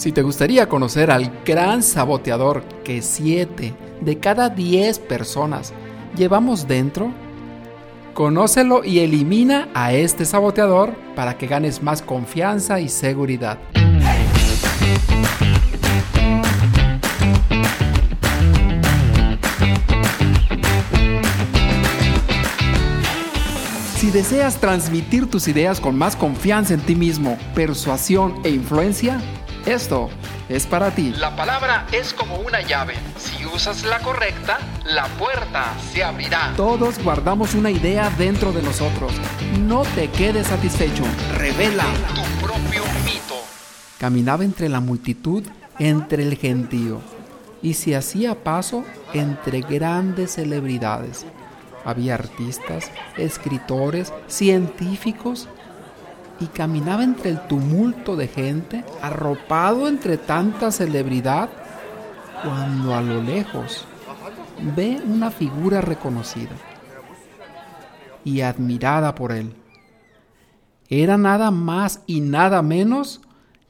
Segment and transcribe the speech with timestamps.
[0.00, 5.74] Si te gustaría conocer al gran saboteador que 7 de cada 10 personas
[6.16, 7.12] llevamos dentro,
[8.14, 13.58] conócelo y elimina a este saboteador para que ganes más confianza y seguridad.
[23.98, 29.20] Si deseas transmitir tus ideas con más confianza en ti mismo, persuasión e influencia,
[29.66, 30.10] esto
[30.48, 31.12] es para ti.
[31.16, 32.94] La palabra es como una llave.
[33.16, 36.52] Si usas la correcta, la puerta se abrirá.
[36.56, 39.12] Todos guardamos una idea dentro de nosotros.
[39.58, 41.04] No te quedes satisfecho.
[41.36, 41.84] Revela
[42.14, 43.36] tu propio mito.
[43.98, 45.44] Caminaba entre la multitud,
[45.78, 47.00] entre el gentío,
[47.62, 51.26] y se hacía paso entre grandes celebridades.
[51.84, 55.48] Había artistas, escritores, científicos
[56.40, 61.50] y caminaba entre el tumulto de gente, arropado entre tanta celebridad,
[62.42, 63.84] cuando a lo lejos
[64.74, 66.56] ve una figura reconocida
[68.24, 69.52] y admirada por él.
[70.88, 73.20] Era nada más y nada menos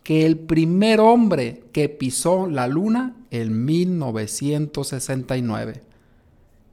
[0.03, 5.83] que el primer hombre que pisó la luna en 1969,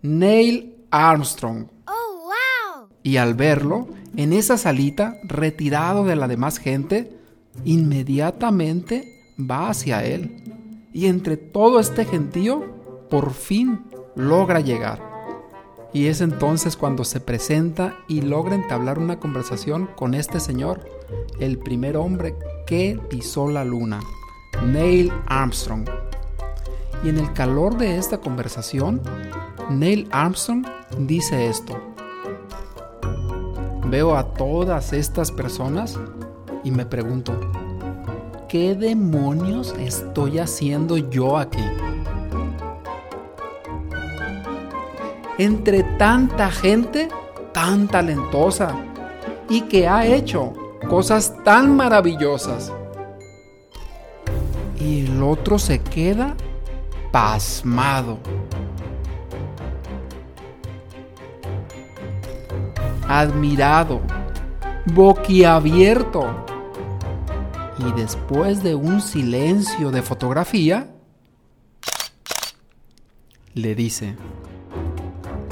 [0.02, 1.68] Neil Armstrong.
[3.08, 7.18] Y al verlo, en esa salita, retirado de la demás gente,
[7.64, 10.44] inmediatamente va hacia él.
[10.92, 12.66] Y entre todo este gentío,
[13.10, 13.86] por fin
[14.18, 15.02] logra llegar.
[15.94, 20.82] Y es entonces cuando se presenta y logra entablar una conversación con este señor,
[21.40, 24.02] el primer hombre que pisó la luna,
[24.66, 25.88] Neil Armstrong.
[27.06, 29.02] Y en el calor de esta conversación,
[29.70, 30.66] Neil Armstrong
[31.00, 31.96] dice esto
[33.90, 36.00] veo a todas estas personas
[36.64, 37.34] y me pregunto,
[38.48, 41.64] ¿qué demonios estoy haciendo yo aquí?
[45.38, 47.10] Entre tanta gente
[47.54, 48.76] tan talentosa
[49.50, 50.54] y que ha hecho
[50.90, 52.72] cosas tan maravillosas.
[54.80, 56.36] Y el otro se queda
[57.12, 58.18] pasmado.
[63.20, 64.02] Admirado,
[64.86, 66.46] boquiabierto.
[67.80, 70.90] Y después de un silencio de fotografía,
[73.54, 74.16] le dice,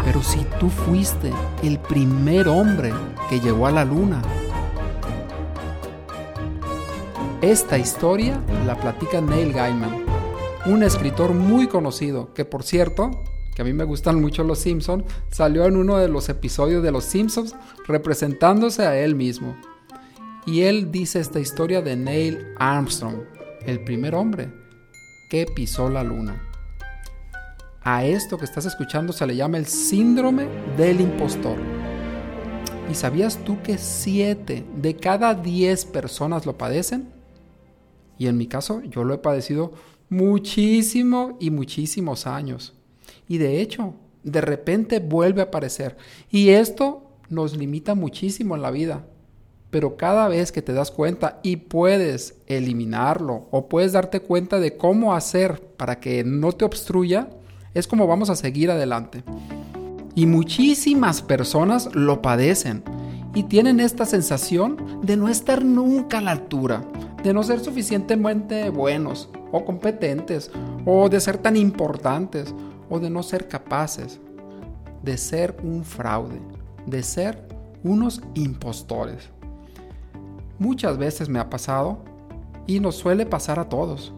[0.03, 1.31] pero si tú fuiste
[1.63, 2.93] el primer hombre
[3.29, 4.21] que llegó a la luna.
[7.41, 10.05] Esta historia la platica Neil Gaiman,
[10.65, 13.11] un escritor muy conocido que por cierto
[13.55, 16.91] que a mí me gustan mucho los Simpsons, salió en uno de los episodios de
[16.91, 17.55] los Simpsons
[17.87, 19.55] representándose a él mismo.
[20.45, 23.21] Y él dice esta historia de Neil Armstrong,
[23.65, 24.51] el primer hombre
[25.29, 26.39] que pisó la luna.
[27.81, 31.57] A esto que estás escuchando se le llama el síndrome del impostor.
[32.91, 37.09] ¿Y sabías tú que 7 de cada 10 personas lo padecen?
[38.17, 39.73] Y en mi caso yo lo he padecido
[40.09, 42.73] muchísimo y muchísimos años.
[43.27, 43.93] Y de hecho,
[44.23, 45.97] de repente vuelve a aparecer.
[46.29, 49.05] Y esto nos limita muchísimo en la vida.
[49.69, 54.77] Pero cada vez que te das cuenta y puedes eliminarlo o puedes darte cuenta de
[54.77, 57.29] cómo hacer para que no te obstruya,
[57.73, 59.23] es como vamos a seguir adelante.
[60.15, 62.83] Y muchísimas personas lo padecen
[63.33, 66.83] y tienen esta sensación de no estar nunca a la altura,
[67.21, 70.51] de no ser suficientemente buenos o competentes
[70.85, 72.55] o de ser tan importantes
[72.89, 74.19] o de no ser capaces
[75.05, 76.41] de ser un fraude,
[76.87, 77.47] de ser
[77.83, 79.29] unos impostores.
[80.57, 81.99] Muchas veces me ha pasado
[82.65, 84.13] y nos suele pasar a todos.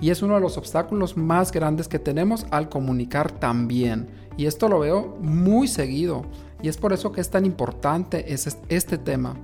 [0.00, 4.08] Y es uno de los obstáculos más grandes que tenemos al comunicar también.
[4.36, 6.26] Y esto lo veo muy seguido.
[6.60, 8.34] Y es por eso que es tan importante
[8.68, 9.36] este tema.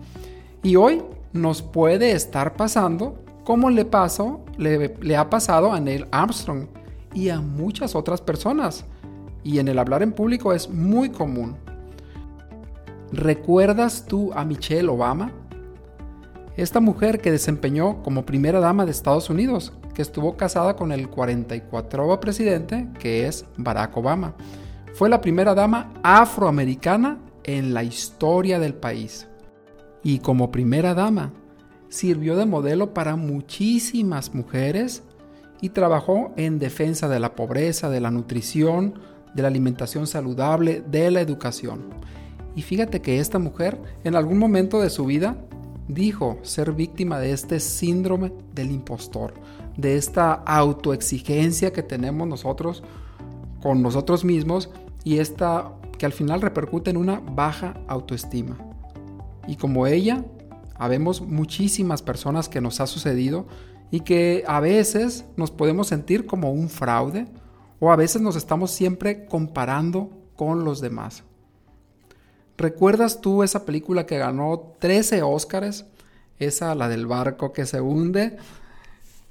[0.62, 6.06] Y hoy nos puede estar pasando como le, pasó, le, le ha pasado a Neil
[6.10, 6.66] Armstrong
[7.15, 8.84] y a muchas otras personas.
[9.42, 11.57] Y en el hablar en público es muy común.
[13.12, 15.33] ¿Recuerdas tú a Michelle Obama?
[16.57, 21.09] Esta mujer que desempeñó como primera dama de Estados Unidos, que estuvo casada con el
[21.09, 24.34] 44 presidente, que es Barack Obama.
[24.95, 29.27] Fue la primera dama afroamericana en la historia del país.
[30.03, 31.33] Y como primera dama,
[31.89, 35.03] sirvió de modelo para muchísimas mujeres
[35.60, 38.95] y trabajó en defensa de la pobreza, de la nutrición,
[39.34, 41.84] de la alimentación saludable, de la educación.
[42.57, 45.36] Y fíjate que esta mujer en algún momento de su vida
[45.89, 49.34] dijo ser víctima de este síndrome del impostor,
[49.77, 52.83] de esta autoexigencia que tenemos nosotros
[53.62, 54.71] con nosotros mismos
[55.04, 58.57] y esta que al final repercute en una baja autoestima.
[59.47, 60.24] Y como ella,
[60.77, 63.47] habemos muchísimas personas que nos ha sucedido
[63.91, 67.27] y que a veces nos podemos sentir como un fraude
[67.81, 71.25] o a veces nos estamos siempre comparando con los demás.
[72.57, 75.87] ¿Recuerdas tú esa película que ganó 13 Óscares?
[76.39, 78.37] Esa, la del barco que se hunde.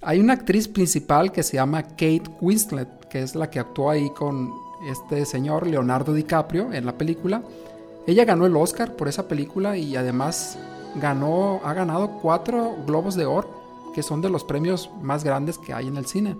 [0.01, 4.09] Hay una actriz principal que se llama Kate Winslet, que es la que actuó ahí
[4.11, 4.51] con
[4.89, 7.43] este señor Leonardo DiCaprio en la película.
[8.07, 10.57] Ella ganó el Oscar por esa película y además
[10.95, 13.58] ganó, ha ganado cuatro Globos de Oro,
[13.93, 16.37] que son de los premios más grandes que hay en el cine.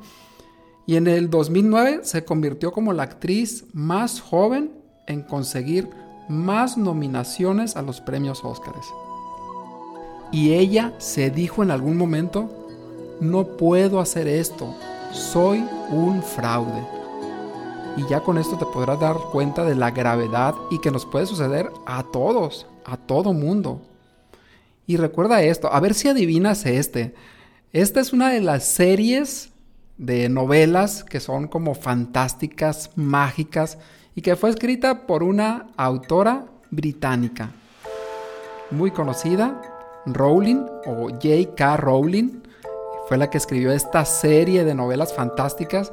[0.85, 4.71] Y en el 2009 se convirtió como la actriz más joven
[5.07, 5.89] en conseguir
[6.29, 8.85] más nominaciones a los premios Óscares.
[10.31, 12.49] Y ella se dijo en algún momento,
[13.19, 14.75] no puedo hacer esto,
[15.11, 16.87] soy un fraude.
[17.97, 21.25] Y ya con esto te podrás dar cuenta de la gravedad y que nos puede
[21.25, 23.81] suceder a todos, a todo mundo.
[24.85, 27.13] Y recuerda esto, a ver si adivinas este.
[27.71, 29.51] Esta es una de las series
[29.97, 33.77] de novelas que son como fantásticas, mágicas,
[34.15, 37.51] y que fue escrita por una autora británica
[38.71, 39.61] muy conocida,
[40.05, 41.77] Rowling o J.K.
[41.77, 42.41] Rowling,
[43.07, 45.91] fue la que escribió esta serie de novelas fantásticas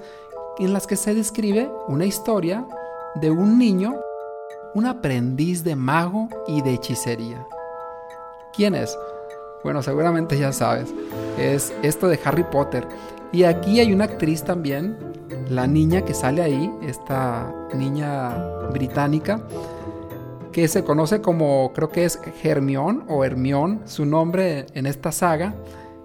[0.58, 2.66] en las que se describe una historia
[3.16, 3.94] de un niño,
[4.74, 7.46] un aprendiz de mago y de hechicería.
[8.54, 8.96] ¿Quién es?
[9.64, 10.94] Bueno, seguramente ya sabes,
[11.38, 12.86] es esto de Harry Potter.
[13.32, 14.96] Y aquí hay una actriz también
[15.48, 18.36] la niña que sale ahí, esta niña
[18.72, 19.40] británica,
[20.52, 25.54] que se conoce como, creo que es Hermione o Hermione, su nombre en esta saga.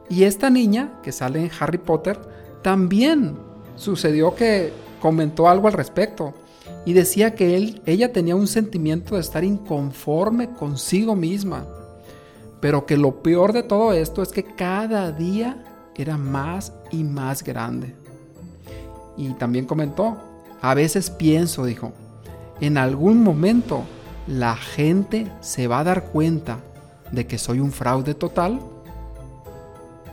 [0.09, 2.19] Y esta niña que sale en Harry Potter,
[2.61, 3.37] también
[3.75, 6.33] sucedió que comentó algo al respecto.
[6.85, 11.65] Y decía que él, ella tenía un sentimiento de estar inconforme consigo misma.
[12.61, 15.65] Pero que lo peor de todo esto es que cada día
[15.95, 17.93] era más y más grande.
[19.17, 20.17] Y también comentó,
[20.61, 21.91] a veces pienso, dijo,
[22.59, 23.83] en algún momento
[24.27, 26.59] la gente se va a dar cuenta
[27.11, 28.59] de que soy un fraude total.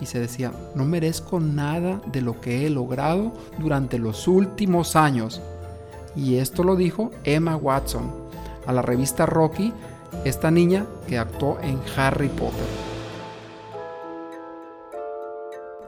[0.01, 5.43] Y se decía, no merezco nada de lo que he logrado durante los últimos años.
[6.15, 8.11] Y esto lo dijo Emma Watson
[8.67, 9.73] a la revista Rocky,
[10.25, 12.67] esta niña que actuó en Harry Potter.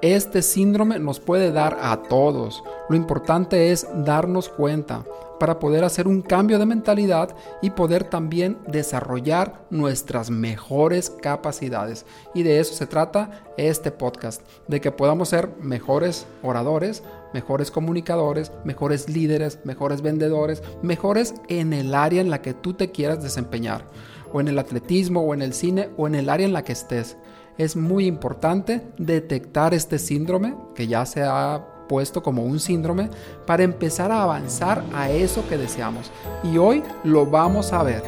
[0.03, 2.65] Este síndrome nos puede dar a todos.
[2.89, 5.05] Lo importante es darnos cuenta
[5.39, 12.07] para poder hacer un cambio de mentalidad y poder también desarrollar nuestras mejores capacidades.
[12.35, 18.53] Y de eso se trata este podcast, de que podamos ser mejores oradores, mejores comunicadores,
[18.65, 23.87] mejores líderes, mejores vendedores, mejores en el área en la que tú te quieras desempeñar,
[24.33, 26.73] o en el atletismo, o en el cine, o en el área en la que
[26.73, 27.17] estés
[27.61, 33.11] es muy importante detectar este síndrome, que ya se ha puesto como un síndrome,
[33.47, 36.11] para empezar a avanzar a eso que deseamos.
[36.43, 38.03] Y hoy lo vamos a ver.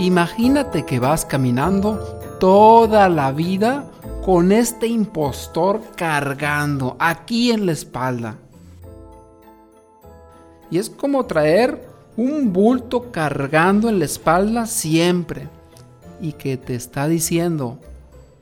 [0.00, 1.98] Imagínate que vas caminando
[2.40, 3.84] toda la vida
[4.28, 8.36] con este impostor cargando aquí en la espalda.
[10.70, 11.82] Y es como traer
[12.14, 15.48] un bulto cargando en la espalda siempre
[16.20, 17.78] y que te está diciendo,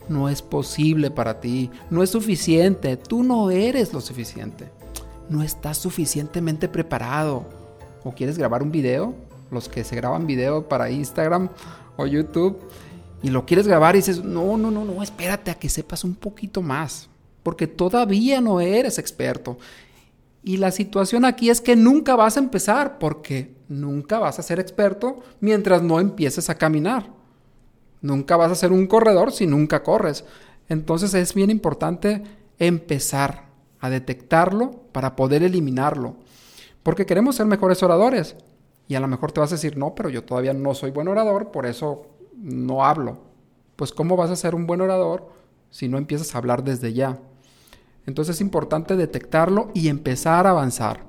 [0.09, 4.69] no es posible para ti, no es suficiente, tú no eres lo suficiente,
[5.31, 7.45] no estás suficientemente preparado.
[8.03, 9.15] ¿O quieres grabar un video?
[9.53, 11.49] Los que se graban video para Instagram
[11.97, 12.59] o YouTube
[13.23, 16.15] y lo quieres grabar y dices, no, no, no, no, espérate a que sepas un
[16.15, 17.09] poquito más,
[17.43, 19.59] porque todavía no eres experto.
[20.43, 24.61] Y la situación aquí es que nunca vas a empezar, porque nunca vas a ser
[24.61, 27.11] experto mientras no empieces a caminar.
[28.01, 30.25] Nunca vas a ser un corredor si nunca corres.
[30.69, 32.23] Entonces es bien importante
[32.59, 33.47] empezar
[33.81, 36.17] a detectarlo para poder eliminarlo.
[36.83, 38.37] Porque queremos ser mejores oradores.
[38.87, 41.09] Y a lo mejor te vas a decir, no, pero yo todavía no soy buen
[41.09, 42.07] orador, por eso
[42.37, 43.19] no hablo.
[43.77, 45.31] Pues ¿cómo vas a ser un buen orador
[45.71, 47.19] si no empiezas a hablar desde ya?
[48.07, 51.05] Entonces es importante detectarlo y empezar a avanzar.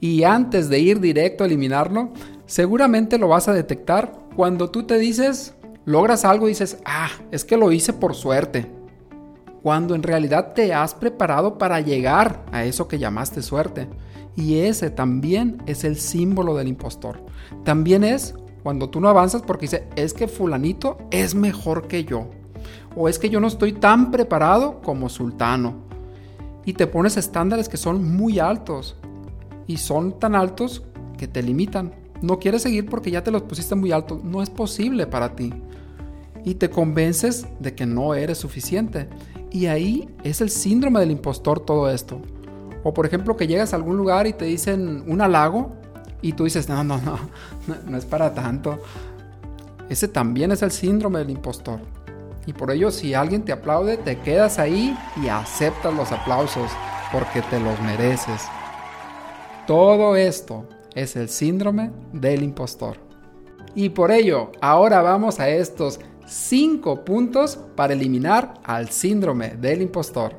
[0.00, 2.10] Y antes de ir directo a eliminarlo,
[2.46, 5.54] seguramente lo vas a detectar cuando tú te dices,
[5.84, 8.66] logras algo y dices, ah, es que lo hice por suerte.
[9.62, 13.88] Cuando en realidad te has preparado para llegar a eso que llamaste suerte.
[14.34, 17.20] Y ese también es el símbolo del impostor.
[17.62, 22.28] También es cuando tú no avanzas porque dice, es que fulanito es mejor que yo.
[22.94, 25.74] O es que yo no estoy tan preparado como sultano.
[26.64, 28.96] Y te pones estándares que son muy altos.
[29.66, 30.84] Y son tan altos
[31.18, 31.92] que te limitan.
[32.20, 34.20] No quieres seguir porque ya te los pusiste muy alto.
[34.22, 35.52] No es posible para ti.
[36.44, 39.08] Y te convences de que no eres suficiente.
[39.50, 42.20] Y ahí es el síndrome del impostor todo esto.
[42.84, 45.81] O por ejemplo que llegas a algún lugar y te dicen un halago
[46.22, 47.18] y tú dices, no, no, no,
[47.86, 48.80] no, es para tanto.
[49.88, 51.80] Ese también es el síndrome del impostor.
[52.46, 56.70] Y por ello si alguien te aplaude, te quedas ahí y aceptas los aplausos
[57.12, 58.42] porque te los mereces.
[59.66, 62.96] Todo esto es el síndrome del impostor.
[63.74, 70.34] Y por ello, ahora vamos a estos 5 puntos para eliminar al síndrome del impostor.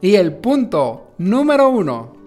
[0.00, 2.19] Y el punto número 1.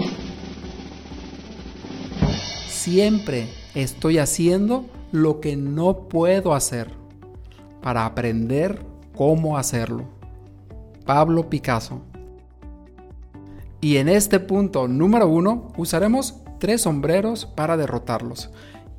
[2.84, 6.92] Siempre estoy haciendo lo que no puedo hacer
[7.82, 8.86] para aprender
[9.16, 10.04] cómo hacerlo.
[11.06, 12.02] Pablo Picasso.
[13.80, 18.50] Y en este punto número 1 usaremos tres sombreros para derrotarlos.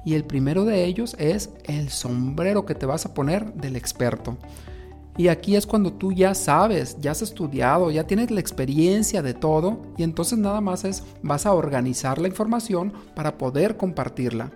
[0.07, 4.39] Y el primero de ellos es el sombrero que te vas a poner del experto.
[5.17, 9.33] Y aquí es cuando tú ya sabes, ya has estudiado, ya tienes la experiencia de
[9.33, 14.51] todo y entonces nada más es vas a organizar la información para poder compartirla.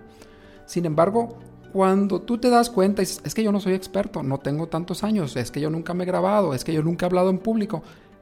[0.65, 1.39] Sin embargo,
[1.71, 5.03] cuando tú te das cuenta, es, es que yo no soy experto, no tengo tantos
[5.03, 7.37] años, es que yo nunca me he grabado, es que yo nunca he hablado en
[7.37, 7.81] público,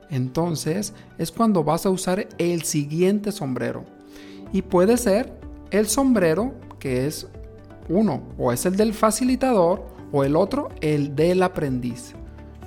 [0.10, 3.84] entonces es cuando vas a usar el siguiente sombrero.
[4.54, 5.34] Y puede ser
[5.72, 7.28] el sombrero que es
[7.90, 12.14] uno, o es el del facilitador, o el otro, el del aprendiz.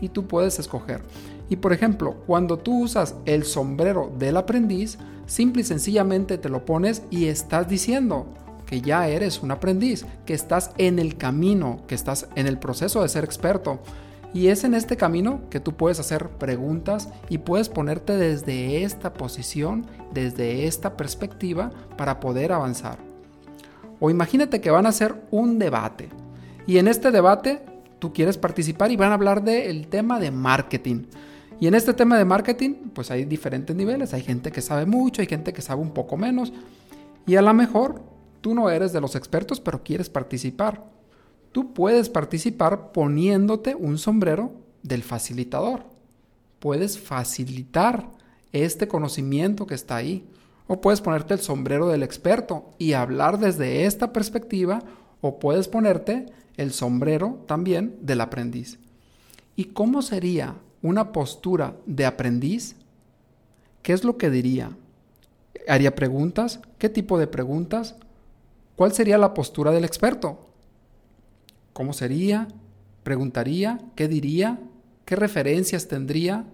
[0.01, 1.03] Y tú puedes escoger.
[1.49, 6.65] Y por ejemplo, cuando tú usas el sombrero del aprendiz, simple y sencillamente te lo
[6.65, 8.27] pones y estás diciendo
[8.67, 13.03] que ya eres un aprendiz, que estás en el camino, que estás en el proceso
[13.03, 13.81] de ser experto.
[14.33, 19.13] Y es en este camino que tú puedes hacer preguntas y puedes ponerte desde esta
[19.13, 22.99] posición, desde esta perspectiva, para poder avanzar.
[23.99, 26.09] O imagínate que van a hacer un debate.
[26.65, 27.65] Y en este debate
[28.01, 31.05] tú quieres participar y van a hablar del tema de marketing.
[31.61, 34.15] Y en este tema de marketing, pues hay diferentes niveles.
[34.15, 36.53] Hay gente que sabe mucho, hay gente que sabe un poco menos.
[37.27, 38.03] Y a lo mejor
[38.41, 40.83] tú no eres de los expertos, pero quieres participar.
[41.53, 44.53] Tú puedes participar poniéndote un sombrero
[44.83, 45.85] del facilitador.
[46.61, 48.09] Puedes facilitar
[48.53, 50.27] este conocimiento que está ahí.
[50.67, 54.79] O puedes ponerte el sombrero del experto y hablar desde esta perspectiva,
[55.21, 56.27] o puedes ponerte
[56.57, 58.79] el sombrero también del aprendiz.
[59.57, 62.77] ¿Y cómo sería una postura de aprendiz?
[63.83, 64.71] ¿Qué es lo que diría?
[65.69, 66.61] ¿Haría preguntas?
[66.79, 67.97] ¿Qué tipo de preguntas?
[68.77, 70.39] ¿Cuál sería la postura del experto?
[71.73, 72.49] ¿Cómo sería?
[73.03, 73.79] ¿Preguntaría?
[73.95, 74.59] ¿Qué diría?
[75.05, 76.45] ¿Qué referencias tendría?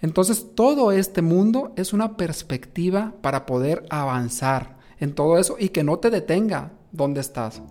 [0.00, 5.84] Entonces todo este mundo es una perspectiva para poder avanzar en todo eso y que
[5.84, 7.62] no te detenga donde estás.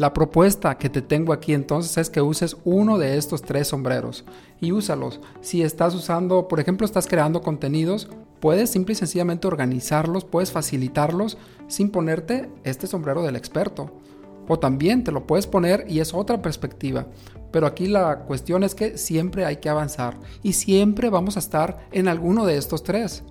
[0.00, 4.24] La propuesta que te tengo aquí entonces es que uses uno de estos tres sombreros
[4.58, 5.20] y úsalos.
[5.42, 8.08] Si estás usando, por ejemplo, estás creando contenidos,
[8.40, 11.36] puedes simple y sencillamente organizarlos, puedes facilitarlos
[11.68, 13.90] sin ponerte este sombrero del experto.
[14.48, 17.06] O también te lo puedes poner y es otra perspectiva.
[17.52, 21.86] Pero aquí la cuestión es que siempre hay que avanzar y siempre vamos a estar
[21.92, 23.22] en alguno de estos tres.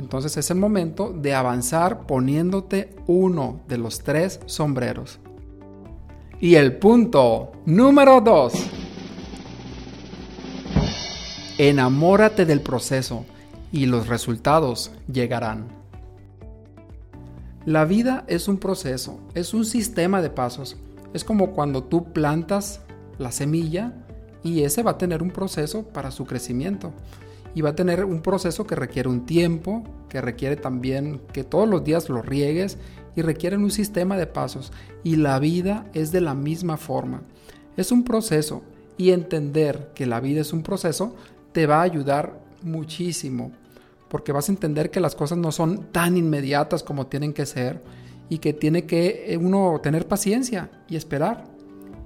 [0.00, 5.20] Entonces es el momento de avanzar poniéndote uno de los tres sombreros.
[6.42, 8.54] Y el punto número dos.
[11.56, 13.24] Enamórate del proceso
[13.70, 15.68] y los resultados llegarán.
[17.64, 20.76] La vida es un proceso, es un sistema de pasos.
[21.14, 22.80] Es como cuando tú plantas
[23.18, 23.92] la semilla
[24.42, 26.92] y ese va a tener un proceso para su crecimiento.
[27.54, 31.68] Y va a tener un proceso que requiere un tiempo, que requiere también que todos
[31.68, 32.78] los días lo riegues
[33.14, 34.72] y requiere un sistema de pasos.
[35.04, 37.22] Y la vida es de la misma forma.
[37.76, 38.62] Es un proceso
[38.96, 41.14] y entender que la vida es un proceso
[41.52, 43.52] te va a ayudar muchísimo
[44.08, 47.82] porque vas a entender que las cosas no son tan inmediatas como tienen que ser
[48.28, 51.44] y que tiene que eh, uno tener paciencia y esperar.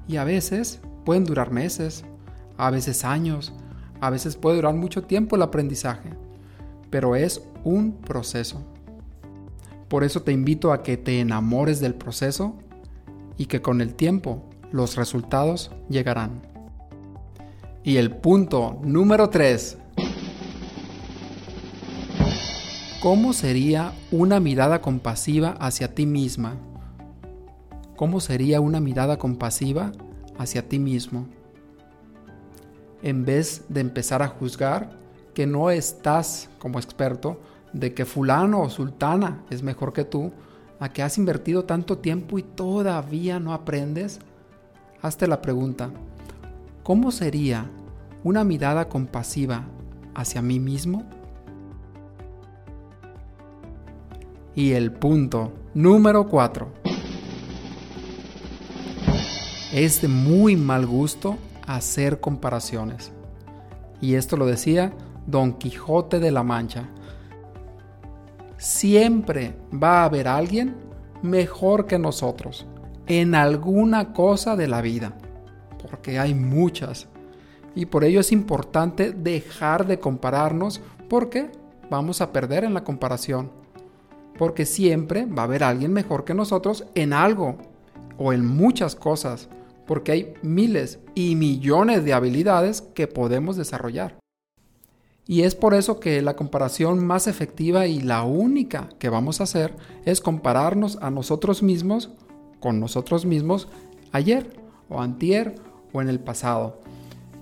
[0.06, 2.04] Y a veces pueden durar meses,
[2.56, 3.52] a veces años,
[4.00, 6.10] a veces puede durar mucho tiempo el aprendizaje,
[6.90, 8.62] pero es un proceso.
[9.88, 12.56] Por eso te invito a que te enamores del proceso
[13.36, 16.42] y que con el tiempo los resultados llegarán.
[17.84, 19.78] Y el punto número 3
[23.00, 26.56] ¿Cómo sería una mirada compasiva hacia ti misma?
[27.96, 29.92] ¿cómo sería una mirada compasiva
[30.38, 31.26] hacia ti mismo?
[33.02, 34.98] En vez de empezar a juzgar
[35.34, 37.40] que no estás como experto,
[37.76, 40.32] de que fulano o sultana es mejor que tú,
[40.80, 44.18] a que has invertido tanto tiempo y todavía no aprendes,
[45.02, 45.90] hazte la pregunta,
[46.82, 47.70] ¿cómo sería
[48.24, 49.66] una mirada compasiva
[50.14, 51.04] hacia mí mismo?
[54.54, 56.72] Y el punto número 4.
[59.74, 63.12] Es de muy mal gusto hacer comparaciones.
[64.00, 64.94] Y esto lo decía
[65.26, 66.88] Don Quijote de la Mancha.
[68.58, 70.76] Siempre va a haber alguien
[71.22, 72.66] mejor que nosotros
[73.06, 75.16] en alguna cosa de la vida,
[75.82, 77.08] porque hay muchas.
[77.74, 81.50] Y por ello es importante dejar de compararnos porque
[81.90, 83.50] vamos a perder en la comparación
[84.38, 87.56] porque siempre va a haber alguien mejor que nosotros en algo
[88.18, 89.48] o en muchas cosas,
[89.86, 94.18] porque hay miles y millones de habilidades que podemos desarrollar.
[95.26, 99.44] Y es por eso que la comparación más efectiva y la única que vamos a
[99.44, 102.10] hacer es compararnos a nosotros mismos
[102.60, 103.68] con nosotros mismos
[104.12, 105.56] ayer o antier
[105.92, 106.80] o en el pasado.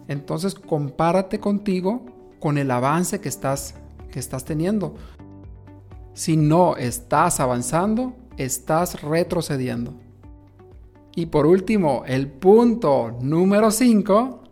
[0.09, 2.03] Entonces compárate contigo
[2.41, 3.75] con el avance que estás,
[4.11, 4.95] que estás teniendo.
[6.15, 9.95] Si no estás avanzando, estás retrocediendo.
[11.17, 14.44] Y por último, el punto número 5.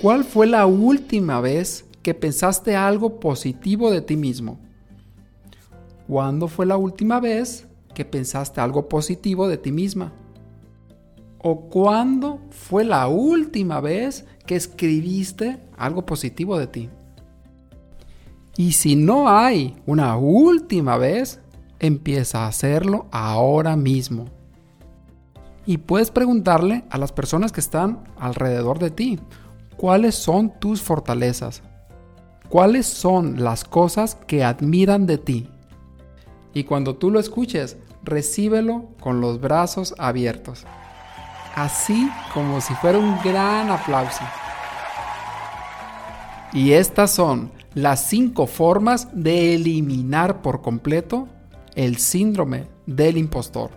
[0.00, 4.58] ¿Cuál fue la última vez que pensaste algo positivo de ti mismo?
[6.06, 10.12] ¿Cuándo fue la última vez que pensaste algo positivo de ti misma?
[11.38, 16.90] ¿O cuándo fue la última vez que escribiste algo positivo de ti?
[18.58, 21.40] Y si no hay una última vez,
[21.78, 24.26] empieza a hacerlo ahora mismo.
[25.64, 29.18] Y puedes preguntarle a las personas que están alrededor de ti,
[29.76, 31.62] ¿cuáles son tus fortalezas?
[32.48, 35.48] ¿Cuáles son las cosas que admiran de ti?
[36.54, 40.64] Y cuando tú lo escuches, recíbelo con los brazos abiertos.
[41.54, 44.22] Así como si fuera un gran aplauso.
[46.52, 51.28] Y estas son las cinco formas de eliminar por completo
[51.74, 53.70] el síndrome del impostor.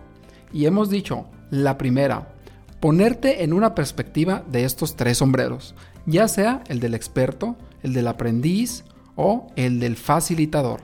[0.52, 2.32] Y hemos dicho, la primera,
[2.80, 5.74] ponerte en una perspectiva de estos tres sombreros,
[6.06, 8.84] ya sea el del experto, el del aprendiz
[9.16, 10.80] o el del facilitador.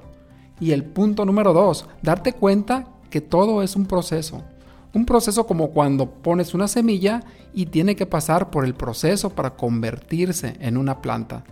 [0.61, 4.43] Y el punto número dos, darte cuenta que todo es un proceso.
[4.95, 9.57] Un proceso como cuando pones una semilla y tiene que pasar por el proceso para
[9.57, 11.45] convertirse en una planta.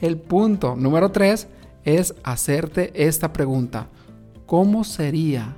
[0.00, 1.48] El punto número tres
[1.84, 3.86] es hacerte esta pregunta.
[4.46, 5.56] ¿Cómo sería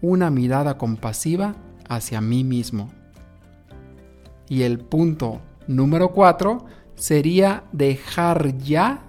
[0.00, 1.54] una mirada compasiva
[1.88, 2.90] hacia mí mismo?
[4.48, 6.66] Y el punto número cuatro
[7.02, 9.02] sería dejar ya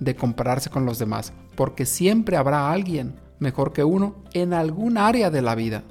[0.00, 5.30] de compararse con los demás, porque siempre habrá alguien mejor que uno en algún área
[5.30, 5.84] de la vida.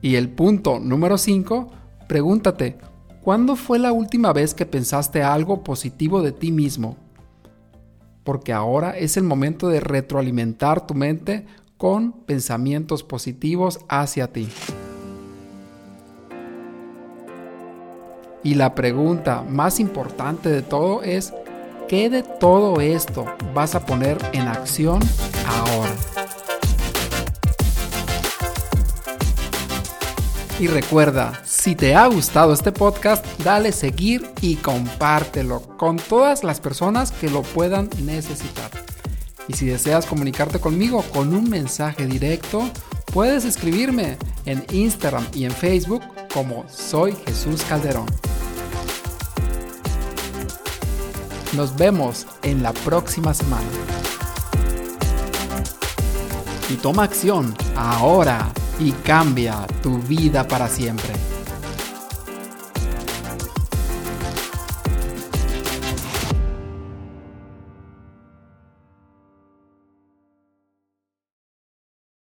[0.00, 1.70] Y el punto número 5,
[2.08, 2.78] pregúntate,
[3.20, 6.96] ¿cuándo fue la última vez que pensaste algo positivo de ti mismo?
[8.24, 14.48] porque ahora es el momento de retroalimentar tu mente con pensamientos positivos hacia ti.
[18.44, 21.32] Y la pregunta más importante de todo es,
[21.88, 23.24] ¿qué de todo esto
[23.54, 25.00] vas a poner en acción
[25.46, 25.92] ahora?
[30.58, 36.60] Y recuerda, si te ha gustado este podcast, dale seguir y compártelo con todas las
[36.60, 38.70] personas que lo puedan necesitar.
[39.48, 42.68] Y si deseas comunicarte conmigo con un mensaje directo,
[43.12, 46.02] puedes escribirme en Instagram y en Facebook
[46.32, 48.06] como Soy Jesús Calderón.
[51.52, 53.66] Nos vemos en la próxima semana.
[56.70, 61.31] Y toma acción ahora y cambia tu vida para siempre.